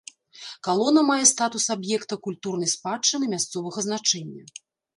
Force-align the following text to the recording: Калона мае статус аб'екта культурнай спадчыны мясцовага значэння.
Калона 0.67 1.01
мае 1.09 1.25
статус 1.31 1.65
аб'екта 1.75 2.15
культурнай 2.29 2.73
спадчыны 2.75 3.25
мясцовага 3.37 3.79
значэння. 3.91 4.43